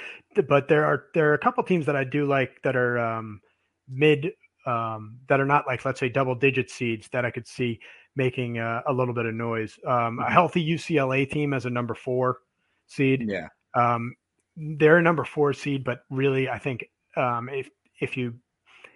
[0.47, 3.41] But there are there are a couple teams that I do like that are um,
[3.87, 4.31] mid
[4.65, 7.79] um, that are not like let's say double digit seeds that I could see
[8.15, 9.77] making uh, a little bit of noise.
[9.85, 10.33] Um, a mm-hmm.
[10.33, 12.39] healthy UCLA team as a number four
[12.87, 13.25] seed.
[13.27, 13.47] Yeah.
[13.75, 14.15] Um,
[14.55, 17.69] they're a number four seed, but really, I think um, if
[18.01, 18.33] if you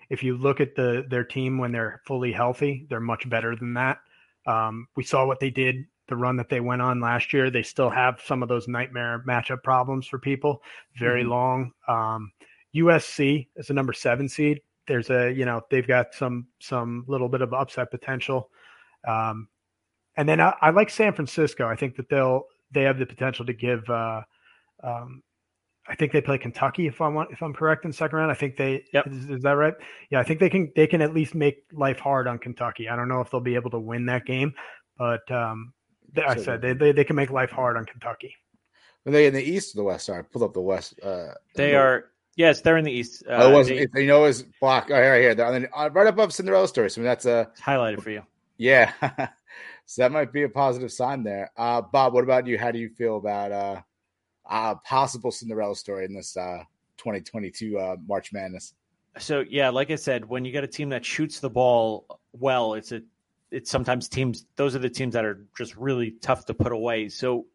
[0.09, 3.75] if you look at the their team when they're fully healthy, they're much better than
[3.75, 3.99] that.
[4.45, 7.49] Um, we saw what they did the run that they went on last year.
[7.49, 10.61] They still have some of those nightmare matchup problems for people.
[10.99, 11.31] Very mm-hmm.
[11.31, 11.71] long.
[11.87, 12.31] Um,
[12.75, 14.61] USC is a number seven seed.
[14.87, 18.49] There's a you know they've got some some little bit of upset potential.
[19.07, 19.47] Um,
[20.17, 21.67] and then I, I, like San Francisco.
[21.67, 23.89] I think that they'll they have the potential to give.
[23.89, 24.21] Uh,
[24.83, 25.23] um,
[25.91, 28.31] I think they play Kentucky if I want if I'm correct in second round.
[28.31, 29.05] I think they yep.
[29.07, 29.73] is, is, that right?
[30.09, 32.87] Yeah, I think they can they can at least make life hard on Kentucky.
[32.87, 34.53] I don't know if they'll be able to win that game,
[34.97, 35.73] but um,
[36.13, 38.33] they, I said they, they, they can make life hard on Kentucky.
[39.05, 40.05] Are they in the east or the west?
[40.05, 40.97] Sorry, pull up the west.
[41.03, 42.05] Uh, they are
[42.37, 43.23] Yes, they're in the east.
[43.27, 43.93] Uh, oh, it wasn't.
[43.93, 44.87] They, you know, it was block.
[44.89, 46.89] Oh, right here, they're, uh, right above Cinderella story.
[46.89, 48.23] So that's a it's highlighted for you.
[48.57, 48.93] Yeah.
[49.85, 51.51] so that might be a positive sign there.
[51.57, 52.57] Uh, Bob, what about you?
[52.57, 53.83] How do you feel about
[54.49, 56.63] uh, a possible Cinderella story in this uh,
[56.97, 58.73] 2022 uh, March Madness?
[59.17, 62.75] So yeah, like I said, when you got a team that shoots the ball well,
[62.75, 63.01] it's a
[63.51, 64.45] it's sometimes teams.
[64.55, 67.09] Those are the teams that are just really tough to put away.
[67.09, 67.45] So,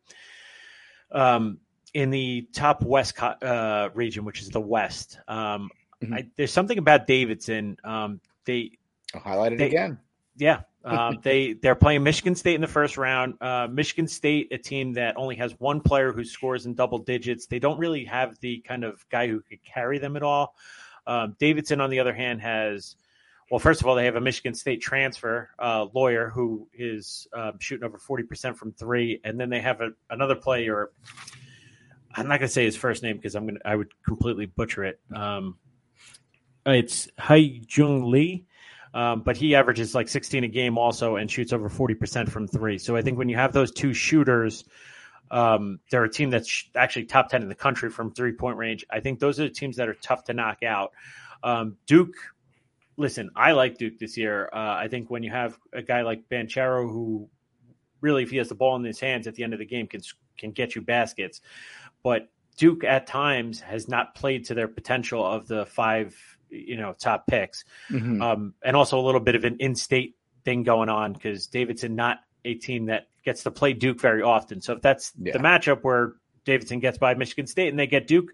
[1.11, 1.59] um,
[1.94, 5.70] in the top west uh, region, which is the West, um,
[6.03, 6.14] mm-hmm.
[6.14, 7.79] I, there's something about Davidson.
[7.83, 8.72] Um, they
[9.14, 9.99] I'll highlight it they, again.
[10.37, 13.35] Yeah, um, they they're playing Michigan State in the first round.
[13.40, 17.46] Uh, Michigan State, a team that only has one player who scores in double digits.
[17.46, 20.55] They don't really have the kind of guy who could carry them at all.
[21.07, 22.96] Um, Davidson, on the other hand, has
[23.51, 27.53] well, first of all, they have a Michigan State transfer uh, Loyer who is uh,
[27.59, 30.90] shooting over forty percent from three, and then they have a, another player.
[32.14, 34.46] I'm not going to say his first name because I'm going to I would completely
[34.46, 35.01] butcher it.
[35.14, 35.59] Um,
[36.64, 38.45] it's Hyunjoo Lee.
[38.96, 42.78] Um, but he averages like 16 a game also and shoots over 40% from three.
[42.78, 44.64] So I think when you have those two shooters,
[45.30, 48.87] um, they're a team that's actually top 10 in the country from three point range.
[48.88, 50.92] I think those are the teams that are tough to knock out.
[51.42, 52.14] Um, Duke,
[52.96, 54.48] listen, I like Duke this year.
[54.50, 57.28] Uh, I think when you have a guy like Banchero who
[58.00, 59.87] really, if he has the ball in his hands at the end of the game,
[59.88, 60.00] can
[60.38, 61.42] can get you baskets.
[62.02, 66.16] But Duke at times has not played to their potential of the five,
[66.66, 68.22] you know, top picks, Mhm.
[68.22, 72.18] um, and also a little bit of an in-state thing going on because Davidson not
[72.44, 74.60] a team that gets to play Duke very often.
[74.60, 75.32] So if that's Yeah.
[75.32, 76.14] the matchup where
[76.44, 78.30] Davidson gets by Michigan State and they get Duke,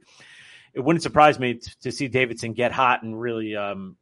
[0.74, 3.96] it wouldn't surprise me t- to see Davidson get hot and really um,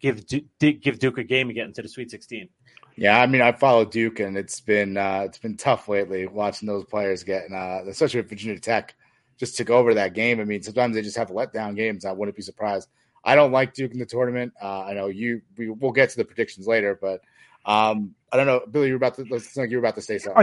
[0.00, 2.48] give Du- D- give Duke a game again to the Sweet 16.
[2.96, 6.66] Yeah, I mean, I follow Duke, and it's been uh, it's been tough lately watching
[6.68, 8.94] those players getting, uh, especially Virginia Tech,
[9.38, 10.40] just took over that game.
[10.40, 12.04] I mean, sometimes they just have letdown games.
[12.04, 12.88] I wouldn't be surprised.
[13.24, 14.52] I don't like Duke in the tournament.
[14.62, 15.42] Uh, I know you.
[15.56, 17.20] We, we'll get to the predictions later, but
[17.66, 18.88] um, I don't know, Billy.
[18.88, 19.24] You're about to.
[19.24, 20.36] Like you're about to say something.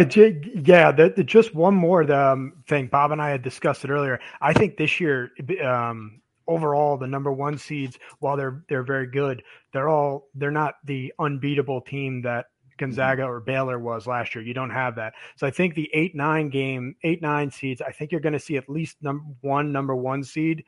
[0.66, 0.92] Yeah.
[0.92, 2.88] The, the, just one more um, thing.
[2.88, 4.20] Bob and I had discussed it earlier.
[4.42, 5.32] I think this year,
[5.64, 10.76] um, overall, the number one seeds, while they're they're very good, they're all they're not
[10.86, 14.44] the unbeatable team that Gonzaga or Baylor was last year.
[14.44, 15.14] You don't have that.
[15.36, 17.82] So I think the eight nine game, eight nine seeds.
[17.82, 20.64] I think you're going to see at least number one number one seed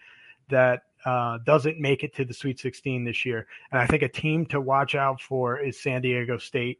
[0.49, 3.47] that uh, doesn't make it to the Sweet 16 this year.
[3.71, 6.79] And I think a team to watch out for is San Diego State.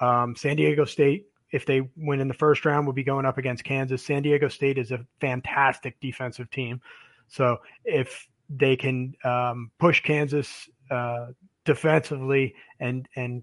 [0.00, 3.38] Um, San Diego State, if they win in the first round, will be going up
[3.38, 4.04] against Kansas.
[4.04, 6.80] San Diego State is a fantastic defensive team.
[7.28, 11.28] So if they can um, push Kansas uh,
[11.64, 13.42] defensively, and and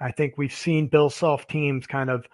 [0.00, 2.26] I think we've seen Bill Self teams kind of,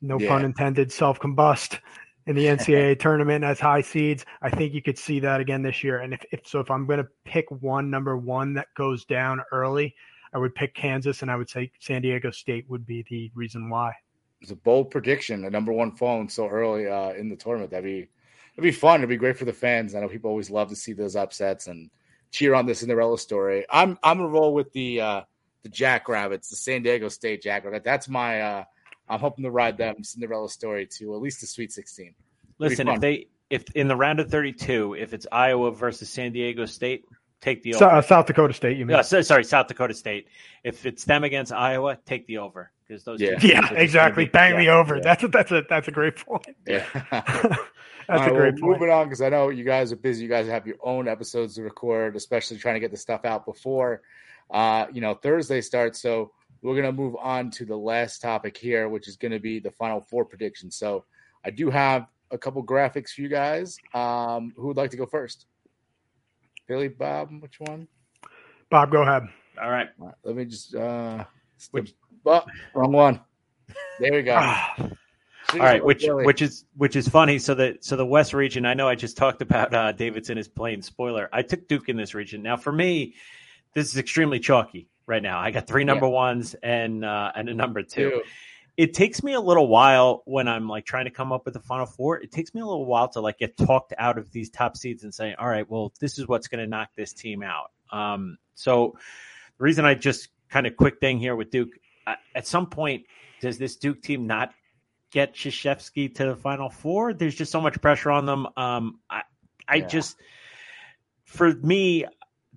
[0.00, 0.28] no Yeah.
[0.28, 1.78] pun intended, self combust
[2.26, 4.24] in the NCAA tournament as high seeds.
[4.42, 5.98] I think you could see that again this year.
[5.98, 9.42] And if, if so, if I'm going to pick one number one that goes down
[9.52, 9.94] early,
[10.32, 13.68] I would pick Kansas, and I would say San Diego State would be the reason
[13.68, 13.92] why.
[14.40, 15.44] It's a bold prediction.
[15.44, 17.70] A number one phone so early uh, in the tournament.
[17.70, 18.08] That'd be
[18.54, 19.00] it'd be fun.
[19.00, 19.94] It'd be great for the fans.
[19.94, 21.88] I know people always love to see those upsets and
[22.30, 23.64] cheer on the Cinderella story.
[23.70, 25.22] I'm I'm gonna roll with the uh,
[25.62, 27.84] the Jackrabbits, the San Diego State Jackrabbit.
[27.84, 28.40] That's my.
[28.40, 28.64] Uh,
[29.08, 32.14] I'm hoping to ride them Cinderella story to at least the Sweet 16.
[32.58, 36.64] Listen, if they if in the round of 32, if it's Iowa versus San Diego
[36.66, 37.04] State,
[37.40, 37.96] take the So, over.
[37.96, 38.96] uh, South Dakota State, you mean?
[38.96, 40.28] Yeah, so- sorry, South Dakota State.
[40.62, 43.18] If it's them against Iowa, take the over because those.
[43.18, 43.38] two Yeah.
[43.42, 44.24] Yeah, exactly.
[44.24, 44.58] be- Bang yeah.
[44.58, 44.96] me over.
[44.96, 45.02] yeah.
[45.02, 46.46] That's a, that's a that's a great point.
[46.66, 46.84] Yeah.
[47.10, 47.58] that's
[48.08, 48.80] All right, a great well, point.
[48.80, 50.22] Moving on because I know you guys are busy.
[50.22, 53.44] You guys have your own episodes to record, especially trying to get the stuff out
[53.46, 54.02] before
[54.50, 56.00] uh, you know Thursday starts.
[56.00, 56.32] So
[56.64, 60.00] we're gonna move on to the last topic here, which is gonna be the Final
[60.00, 60.76] Four predictions.
[60.76, 61.04] So
[61.44, 63.76] I do have a couple graphics for you guys.
[63.92, 65.46] Um, who would like to go first?
[66.66, 67.86] Billy, Bob, which one?
[68.70, 69.24] Bob, go ahead.
[69.62, 69.88] All right.
[70.00, 71.24] All right, let me just uh,
[71.70, 72.42] Which- oh,
[72.74, 73.20] wrong one.
[74.00, 74.36] There we go.
[74.38, 74.74] Ah,
[75.52, 77.38] All right, which which is which is funny.
[77.38, 78.64] So the so the West region.
[78.64, 80.80] I know I just talked about uh, Davidson is playing.
[80.80, 82.42] Spoiler: I took Duke in this region.
[82.42, 83.14] Now for me,
[83.74, 85.38] this is extremely chalky right now.
[85.38, 88.22] I got three number ones and uh, and a number two.
[88.76, 91.60] It takes me a little while when I'm like trying to come up with a
[91.60, 92.20] final four.
[92.20, 95.04] It takes me a little while to like get talked out of these top seeds
[95.04, 97.70] and say, all right, well, this is what's going to knock this team out.
[97.92, 98.96] Um, so
[99.58, 101.70] the reason I just kind of quick thing here with Duke,
[102.06, 103.04] uh, at some point,
[103.40, 104.52] does this Duke team not
[105.12, 107.14] get Krzyzewski to the final four?
[107.14, 108.48] There's just so much pressure on them.
[108.56, 109.22] Um, I,
[109.68, 109.86] I Yeah.
[109.86, 110.16] just,
[111.24, 112.06] for me,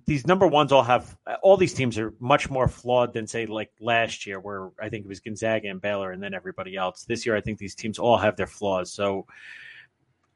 [0.08, 3.70] these number ones all have all these teams are much more flawed than say like
[3.78, 7.04] last year where I think it was Gonzaga and Baylor and then everybody else.
[7.04, 8.90] This year I think these teams all have their flaws.
[8.90, 9.26] So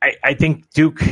[0.02, 1.02] I, I think Duke.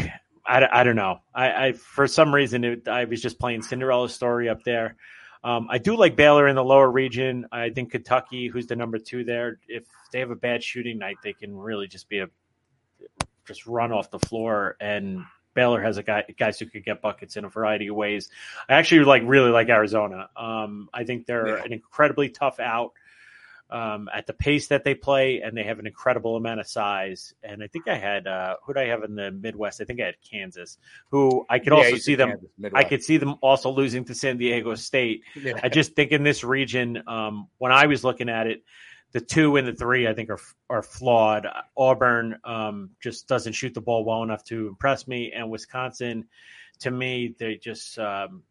[0.46, 1.20] I, I don't know.
[1.34, 4.96] I, I for some reason it, I was just playing Cinderella story up there.
[5.42, 7.46] Um, I do like Baylor in the lower region.
[7.50, 11.16] I think Kentucky, who's the number two there, if they have a bad shooting night,
[11.24, 12.28] they can really just be a
[13.46, 14.76] just run off the floor.
[14.80, 18.30] And Baylor has a guy guys who could get buckets in a variety of ways.
[18.68, 20.28] I actually like really like Arizona.
[20.36, 21.64] Um, I think they're Yeah.
[21.64, 22.92] an incredibly tough out
[23.70, 27.34] um, at the pace that they play, and they have an incredible amount of size.
[27.42, 29.80] And I think I had uh, who did I have in the Midwest?
[29.80, 30.78] I think I had Kansas,
[31.10, 32.30] who I could Yeah, also see them.
[32.30, 35.22] Kansas, I could see them also losing to San Diego State.
[35.36, 35.60] Yeah.
[35.62, 38.62] I just think in this region, um, when I was looking at it,
[39.12, 41.46] the two and the three I think are are flawed.
[41.76, 46.26] Auburn um, just doesn't shoot the ball well enough to impress me, and Wisconsin,
[46.80, 48.42] to me, they just um,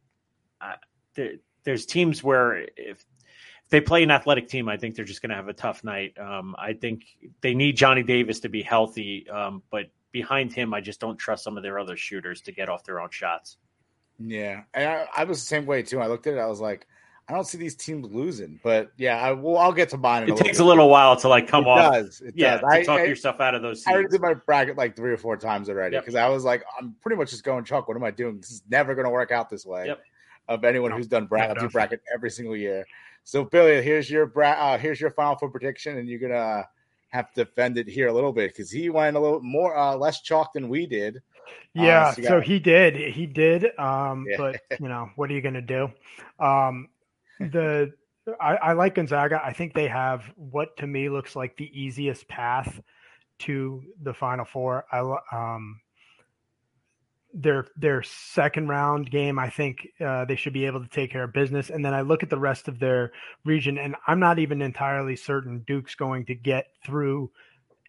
[1.64, 3.06] there's teams where if
[3.70, 5.84] if they play an athletic team, I think they're just going to have a tough
[5.84, 6.18] night.
[6.20, 7.04] Um, I think
[7.42, 11.44] they need Johnny Davis to be healthy, um, but behind him, I just don't trust
[11.44, 13.58] some of their other shooters to get off their own shots.
[14.18, 16.02] Yeah, and I, I was the same way too.
[16.02, 16.88] I looked at it, I was like,
[17.30, 18.60] I don't see these teams losing.
[18.64, 19.58] But yeah, I will.
[19.58, 20.24] I'll get to mine.
[20.24, 20.64] In It a takes bit.
[20.64, 21.94] a little while to like come it off.
[21.94, 22.22] Does.
[22.22, 22.62] It yeah, does.
[22.62, 25.12] to I, talk I, yourself out of those I already did my bracket like three
[25.12, 26.04] or four times already Yep.
[26.04, 27.88] because I was like, I'm pretty much just going chalk.
[27.88, 28.38] What am I doing?
[28.40, 29.86] This is never going to work out this way.
[29.86, 30.02] Yep.
[30.48, 30.98] Of anyone No.
[30.98, 31.74] who's done bracket, No, I do definitely.
[31.74, 32.84] bracket every single year.
[33.24, 36.68] So Billy, here's your bra- uh, here's your final four prediction, and you're gonna
[37.10, 39.96] have to defend it here a little bit because he went a little more uh,
[39.96, 41.22] less chalk than we did.
[41.76, 42.96] Yeah, uh, so, so, he did.
[42.96, 43.78] He did.
[43.78, 44.38] Um, yeah.
[44.38, 45.92] but you know, what are you gonna do?
[46.40, 46.88] Um,
[47.40, 47.94] the
[48.40, 49.42] I, I like Gonzaga.
[49.44, 52.82] I think they have what to me looks like the easiest path
[53.40, 54.86] to the Final Four.
[54.92, 55.00] I
[55.32, 55.80] um,
[57.34, 61.24] their their second round game, I think uh, they should be able to take care
[61.24, 61.70] of business.
[61.70, 63.12] And then I look at the rest of their
[63.46, 67.32] region, and I'm not even entirely certain Duke's going to get through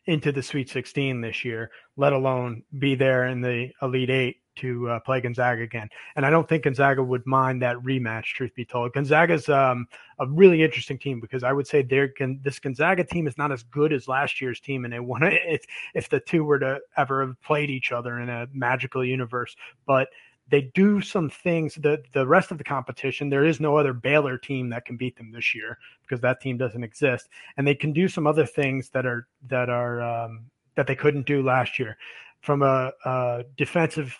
[0.06, 4.88] into the Sweet 16 this year, let alone be there in the Elite Eight to
[4.88, 5.88] uh, play Gonzaga again.
[6.16, 8.24] And I don't think Gonzaga would mind that rematch.
[8.24, 9.86] Truth be told, Gonzaga's um,
[10.18, 13.92] a really interesting team because I would say this Gonzaga team is not as good
[13.92, 17.26] as last year's team, and they want to if, if the two were to ever
[17.26, 20.08] have played each other in a magical universe, but
[20.50, 24.36] they do some things that the rest of the competition there is no other baylor
[24.36, 27.92] team that can beat them this year because that team doesn't exist and they can
[27.92, 31.96] do some other things that are that are um, that they couldn't do last year
[32.40, 34.16] from a, a, defensive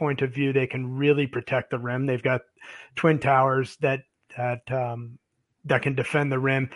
[0.00, 2.40] point of view they can really protect the rim they've got
[2.96, 4.00] twin towers that
[4.36, 5.18] that um,
[5.64, 6.68] that can defend the rim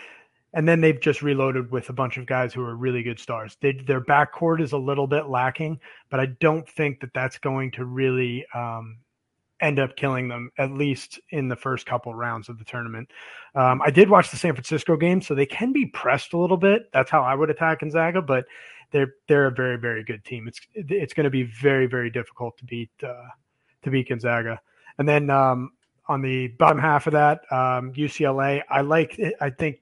[0.55, 3.57] and then they've just reloaded with a bunch of guys who are really good stars.
[3.59, 7.71] They, their backcourt is a little bit lacking, but I don't think that that's going
[7.71, 8.99] to really um,
[9.59, 13.11] end up killing them, at least in the first couple rounds of the tournament.
[13.53, 16.57] Um, I did watch the San Francisco game, so they can be pressed a little
[16.57, 16.83] bit.
[16.93, 18.45] That's how I would attack Gonzaga, but
[18.95, 20.47] they're they're a very very good team.
[20.47, 23.27] It's it's going to be very very difficult to beat uh,
[23.83, 24.61] to beat Gonzaga.
[24.97, 25.71] And then um,
[26.07, 29.19] on the bottom half of that, um, UCLA, I like.
[29.41, 29.81] I think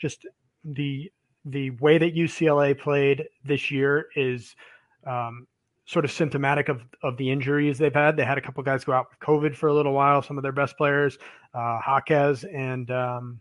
[0.00, 0.26] just
[0.64, 1.12] the
[1.44, 4.56] the way that UCLA played this year is
[5.06, 5.46] um,
[5.86, 8.16] sort of symptomatic of of the injuries they've had.
[8.16, 10.22] They had a couple guys go out with COVID for a little while.
[10.22, 11.18] Some of their best players,
[11.54, 13.40] uh, Jaquez and um,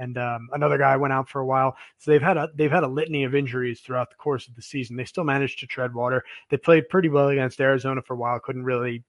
[0.00, 1.76] and um, another guy went out for a while.
[1.98, 4.62] So they've had a they've had a litany of injuries throughout the course of the
[4.62, 4.96] season.
[4.96, 6.24] They still managed to tread water.
[6.48, 8.40] They played pretty well against Arizona for a while.
[8.40, 9.04] Couldn't really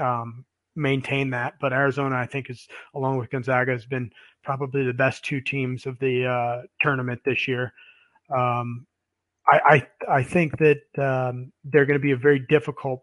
[0.00, 0.44] um,
[0.76, 1.54] maintain that.
[1.60, 4.10] But Arizona, I think, is along with Gonzaga, has been
[4.44, 7.72] probably the best two teams of the uh, tournament this year.
[8.34, 8.86] Um,
[9.48, 13.02] I, I, I think that um, they're going to be a very difficult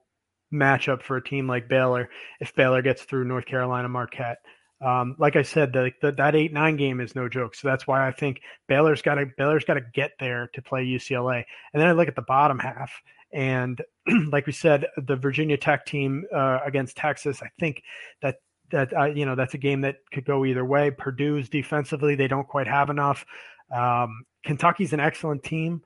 [0.53, 4.37] matchup for a team like Baylor if Baylor gets through North Carolina Marquette.
[4.83, 7.55] Um, like I said, the, the, that eight nine game is no joke.
[7.55, 10.85] So that's why I think Baylor's got to Baylor's got to get there to play
[10.85, 11.43] UCLA.
[11.73, 12.91] And then I look at the bottom half,
[13.31, 13.81] and
[14.31, 17.81] like we said, the Virginia Tech team uh, against Texas, I think
[18.21, 18.37] that
[18.71, 20.91] that uh, you know that's a game that could go either way.
[20.91, 23.25] Purdue's defensively, they don't quite have enough.
[23.73, 25.81] Um, Kentucky's an excellent team,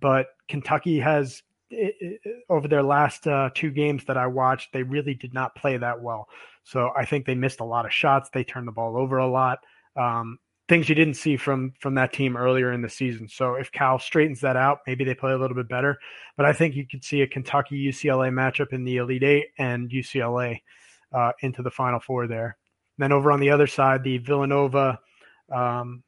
[0.00, 1.42] but Kentucky has
[2.48, 6.00] over their last uh, two games that I watched, they really did not play that
[6.00, 6.28] well.
[6.64, 8.30] So I think they missed a lot of shots.
[8.30, 9.58] They turned the ball over a lot.
[9.96, 13.28] Um, things you didn't see from from that team earlier in the season.
[13.28, 15.98] So if Cal straightens that out, maybe they play a little bit better.
[16.36, 19.90] But I think you could see a Kentucky UCLA matchup in the Elite Eight and
[19.90, 20.60] UCLA
[21.12, 22.56] uh, into the Final Four there.
[22.98, 24.98] And then over on the other side, the Villanova
[25.52, 26.02] um,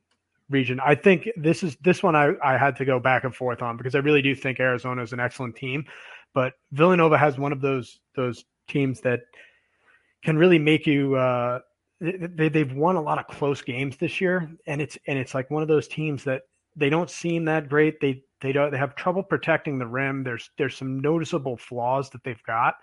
[0.50, 0.80] region.
[0.84, 3.76] I think this is this one I, I had to go back and forth on
[3.76, 5.84] because I really do think Arizona is an excellent team,
[6.34, 9.20] but Villanova has one of those those teams that
[10.22, 11.60] can really make you uh,
[12.00, 15.50] they, they've won a lot of close games this year, and it's and it's like
[15.50, 16.42] one of those teams that
[16.76, 18.00] they don't seem that great.
[18.00, 20.24] They they don't they have trouble protecting the rim.
[20.24, 22.76] There's there's some noticeable flaws that they've got,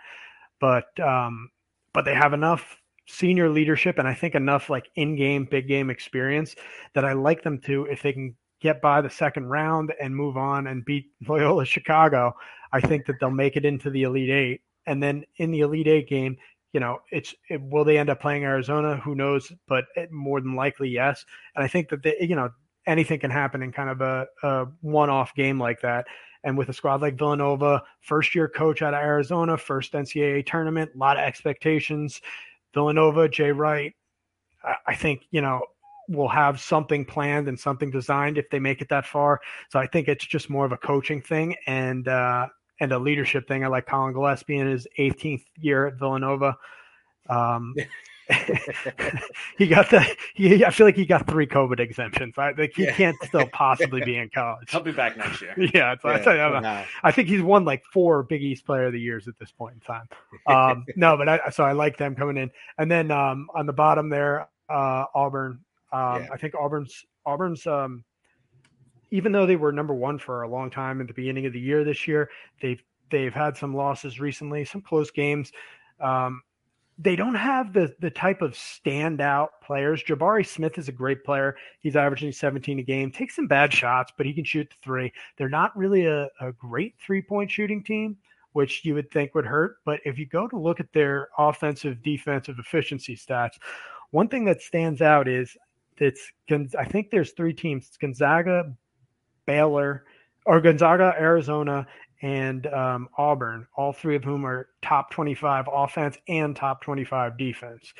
[0.59, 1.49] but um,
[1.93, 2.77] but they have enough
[3.07, 6.55] senior leadership and I think enough like in game big game experience
[6.93, 10.37] that I like them to if they can get by the second round and move
[10.37, 12.33] on and beat Loyola Chicago.
[12.71, 15.87] I think that they'll make it into the Elite Eight, and then in the Elite
[15.87, 16.37] Eight game,
[16.73, 18.97] you know, it's it, will they end up playing Arizona?
[18.97, 19.51] Who knows?
[19.67, 21.25] But it, more than likely, yes.
[21.55, 22.49] And I think that they, you know,
[22.85, 26.07] anything can happen in kind of a, a one-off game like that.
[26.43, 30.91] And with a squad like Villanova, first year coach out of Arizona, first NCAA tournament,
[30.93, 32.21] a lot of expectations.
[32.77, 33.93] Villanova, Jay Wright,
[34.63, 35.61] I, I think, you know,
[36.09, 39.41] will have something planned and something designed if they make it that far.
[39.69, 41.55] So I think it's just more of a coaching thing.
[41.65, 42.47] And uh,
[42.79, 43.63] and a leadership thing.
[43.63, 46.55] I like Collin Gillespie in his 18th year at Villanova.
[47.29, 47.73] Um,
[49.57, 50.05] he got the.
[50.33, 52.37] He, I feel like he got three COVID exemptions.
[52.37, 52.93] I think he yeah.
[52.93, 54.69] can't still possibly be in college.
[54.69, 55.53] He'll be back next year.
[55.57, 56.11] Yeah, yeah.
[56.11, 59.37] I, I, I, think he's won like four Big East Player of the Years at
[59.37, 60.07] this point in time.
[60.47, 63.73] Um, no, but I so I like them coming in, and then um, on the
[63.73, 65.59] bottom there, uh, Auburn.
[65.91, 66.27] Um, yeah.
[66.31, 68.03] I think Auburn's Auburn's um,
[69.11, 71.59] even though they were number one for a long time at the beginning of the
[71.59, 72.29] year this year,
[72.61, 75.51] they've they've had some losses recently, some close games.
[75.99, 76.41] Um,
[76.99, 80.03] they don't have the the type of standout players.
[80.03, 81.55] Jabari Smith is a great player.
[81.79, 85.11] He's averaging 17 a game, takes some bad shots, but he can shoot the three.
[85.37, 88.17] They're not really a, a great three point shooting team,
[88.53, 89.77] which you would think would hurt.
[89.85, 93.57] But if you go to look at their offensive defensive efficiency stats,
[94.11, 95.55] one thing that stands out is
[95.97, 96.31] it's
[96.77, 98.73] I think there's three teams: Gonzaga,
[99.45, 100.05] Baylor,
[100.47, 101.85] or Gonzaga, Arizona,
[102.21, 107.93] and um, Auburn, all three of whom are top 25 offense and top 25 defense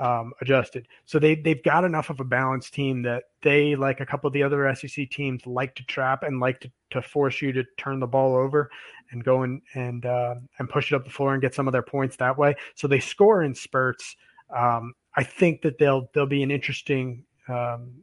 [0.00, 0.88] um, adjusted.
[1.04, 4.32] So they they've got enough of a balanced team that they, like a couple of
[4.32, 8.00] the other SEC teams, like to trap and like to, to force you to turn
[8.00, 8.70] the ball over
[9.12, 11.72] and go and and uh, and push it up the floor and get some of
[11.72, 12.54] their points that way.
[12.74, 14.16] So they score in spurts.
[14.56, 18.02] Um, I think that they'll they'll be an interesting um,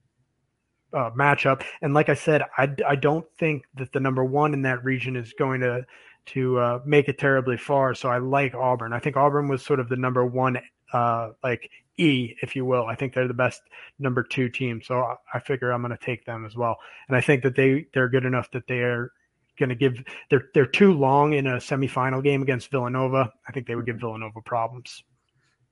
[0.93, 1.63] uh, matchup.
[1.81, 5.15] And like I said, I, I don't think that the number one in that region
[5.15, 5.85] is going to
[6.27, 7.95] to uh, make it terribly far.
[7.95, 8.91] So I like Auburn.
[8.91, 10.59] I think Auburn was sort of the number one,
[10.91, 12.85] uh, like E, if you will.
[12.85, 13.61] I think they're the best
[13.97, 14.81] number two team.
[14.81, 16.77] So I, I figure I'm going to take them as well.
[17.07, 19.11] And I think that they they're good enough that they are
[19.57, 23.31] going to give they're they're too long in a semifinal game against Villanova.
[23.47, 25.03] I think they would give Villanova problems.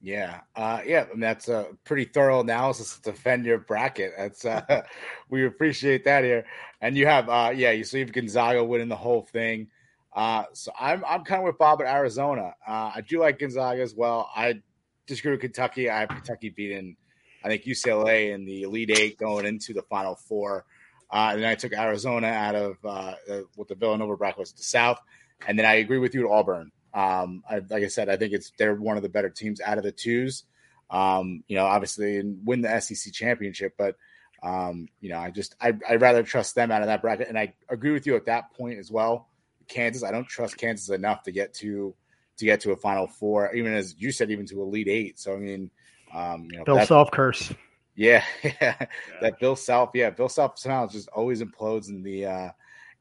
[0.06, 4.14] Yeah, uh, yeah, and that's a pretty thorough analysis to defend your bracket.
[4.16, 4.84] That's uh,
[5.32, 6.46] we appreciate that here.
[6.80, 9.70] And you have, uh, yeah, you see Gonzaga winning the whole thing.
[10.16, 12.54] Uh, so I'm I'm kind of with Bob at Arizona.
[12.68, 14.30] Uh, I do like Gonzaga as well.
[14.36, 14.62] I
[15.08, 15.90] disagree with Kentucky.
[15.90, 16.98] I have Kentucky beating,
[17.44, 20.66] I think UCLA in the Elite Eight going into the Final Four.
[21.12, 23.16] Uh, and then I took Arizona out of uh,
[23.56, 25.00] what the Villanova bracket was the South.
[25.48, 26.72] And then I agree with you at Auburn.
[26.96, 29.78] Um, I, like I said, I think it's they're one of the better teams out
[29.78, 30.46] of the twos.
[30.90, 33.98] Um, you know, obviously, and win the SEC championship, but
[34.42, 37.38] um, you know, I just I I'd rather trust them out of that bracket, and
[37.38, 39.28] I agree with you at that point as well.
[39.68, 41.94] Kansas, I don't trust Kansas enough to get to
[42.38, 45.20] to get to a Final Four, even as you said, even to Elite Eight.
[45.20, 45.72] So I mean,
[46.14, 47.54] um, you know, Bill Self curse.
[47.98, 48.88] Yeah, yeah,
[49.22, 52.50] that Bill Self, yeah, Bill Self somehow just always implodes in the uh,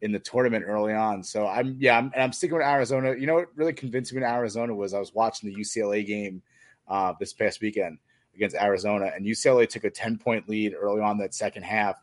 [0.05, 1.23] in the tournament early on.
[1.23, 3.15] So I'm yeah, I'm, I'm sticking with Arizona.
[3.19, 6.43] You know what really convinced me in Arizona was I was watching the UCLA game
[6.87, 7.99] uh, this past weekend
[8.35, 11.97] against Arizona, and UCLA took a 10 point lead early on that second half.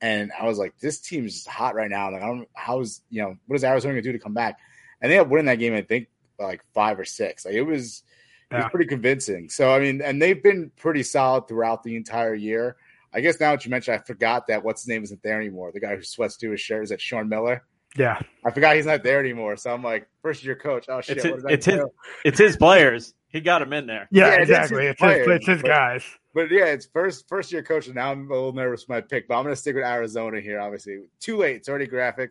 [0.00, 2.12] And I was like, this team is hot right now.
[2.12, 4.60] Like, I don't how's you know what is Arizona gonna do to come back?
[5.02, 6.06] And they ended up winning that game, I think,
[6.38, 7.44] like five or six.
[7.44, 8.04] Like it was
[8.52, 9.48] it was pretty convincing.
[9.48, 12.76] So I mean, and they've been pretty solid throughout the entire year.
[13.12, 15.72] I guess now that you mentioned, I forgot that what's his name isn't there anymore.
[15.72, 17.64] The guy who sweats through his shirt is that Sean Miller.
[17.96, 19.56] Yeah, I forgot he's not there anymore.
[19.56, 20.86] So I'm like, first year coach.
[20.88, 21.80] Oh shit, it's his, it's his,
[22.24, 23.14] it's his players.
[23.28, 24.08] He got him in there.
[24.12, 24.86] Yeah, yeah exactly.
[24.86, 26.04] It's his, players, it's his, guys.
[26.32, 29.00] But yeah, it's first first year coach, and now I'm a little nervous with my
[29.00, 29.26] pick.
[29.26, 30.60] But I'm going to stick with Arizona here.
[30.60, 31.56] Obviously, too late.
[31.56, 32.30] It's already graphic.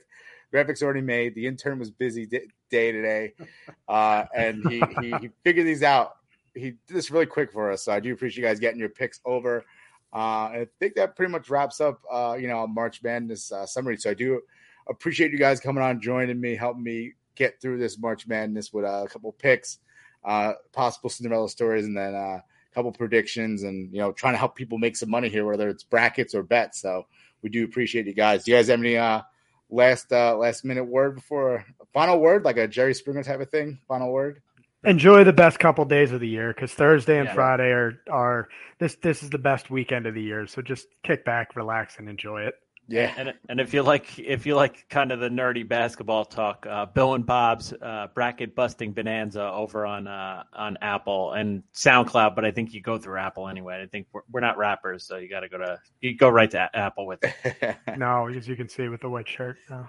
[0.53, 1.35] Graphics already made.
[1.35, 3.33] The intern was busy day today,
[3.89, 6.15] uh, and he, he he figured these out.
[6.53, 7.83] He did this really quick for us.
[7.83, 9.65] So I do appreciate you guys getting your picks over.
[10.13, 13.97] Uh, I think that pretty much wraps up, uh, you know, March Madness uh, summary.
[13.97, 14.41] So I do
[14.89, 18.85] appreciate you guys coming on, joining me, helping me get through this March Madness with
[18.85, 19.79] a couple picks,
[20.25, 22.43] uh, possible Cinderella stories, and then a
[22.73, 25.83] couple predictions, and you know, trying to help people make some money here, whether it's
[25.83, 26.81] brackets or bets.
[26.81, 27.05] So
[27.41, 28.43] we do appreciate you guys.
[28.43, 29.21] Do you guys have any uh,
[29.69, 33.79] last uh, last minute word before final word, like a Jerry Springer type of thing?
[33.87, 34.41] Final word
[34.83, 37.33] enjoy the best couple days of the year because Thursday and yeah.
[37.33, 38.49] Friday are are
[38.79, 40.47] this this is the best weekend of the year.
[40.47, 42.55] So just kick back, relax, and enjoy it.
[42.89, 46.65] Yeah, and and if you like if you like kind of the nerdy basketball talk,
[46.67, 52.33] uh, Bill and Bob's uh, bracket busting bonanza over on uh, on Apple and SoundCloud,
[52.33, 53.79] but I think you go through Apple anyway.
[53.83, 56.49] I think we're, we're not rappers, so you got to go to you go right
[56.49, 57.77] to Apple with it.
[57.97, 59.57] no, as you can see with the white shirt.
[59.69, 59.85] No,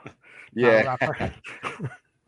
[0.53, 0.97] yeah.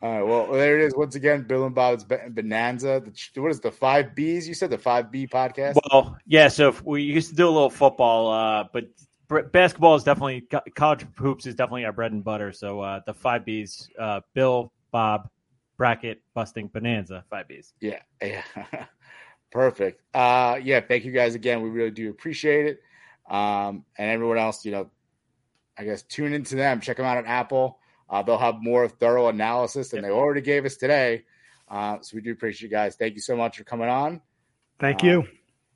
[0.03, 0.23] All right.
[0.23, 0.97] Well, there it is.
[0.97, 3.01] Once again, Bill and Bob's Bonanza.
[3.05, 4.47] The, what is the five Bs?
[4.47, 5.77] You said the five B podcast.
[5.93, 6.49] Well, yeah.
[6.49, 10.45] So we used to do a little football, uh, but basketball is definitely
[10.75, 12.53] college hoops is definitely our bread and butter.
[12.53, 15.31] So uh, the five Bs: uh, Bill, Bob,
[15.77, 17.25] bracket busting Bonanza.
[17.31, 17.73] Five Bs.
[17.81, 18.01] Yeah.
[18.21, 18.43] Yeah.
[19.53, 20.03] Perfect.
[20.13, 20.81] Uh, yeah.
[20.81, 21.63] Thank you guys again.
[21.63, 22.81] We really do appreciate it.
[23.31, 24.91] Um, and everyone else, you know,
[25.79, 26.81] I guess tune into them.
[26.81, 27.79] Check them out on Apple.
[28.13, 31.25] Uh, they'll have more thorough analysis than they already gave us today.
[31.69, 32.95] Uh, so we do appreciate you guys.
[32.95, 34.21] Thank you so much for coming on.
[34.79, 35.27] Thank you.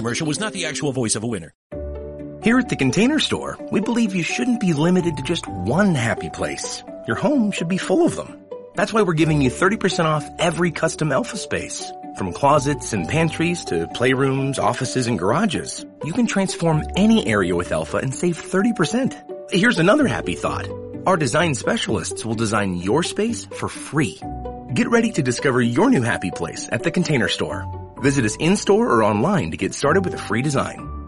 [0.00, 1.52] commercial was not the actual voice of a winner.
[2.42, 6.30] Here at the Container Store, we believe you shouldn't be limited to just one happy
[6.30, 6.82] place.
[7.06, 8.40] Your home should be full of them.
[8.76, 11.92] That's why we're giving you 30% off every custom Elfa space.
[12.16, 17.72] From closets and pantries to playrooms, offices, and garages, you can transform any area with
[17.72, 19.50] Elfa and save 30%.
[19.50, 20.66] Here's another happy thought.
[21.06, 24.20] Our design specialists will design your space for free.
[24.74, 27.66] Get ready to discover your new happy place at the Container Store.
[28.02, 30.99] Visit us in-store or online to get started with a free design.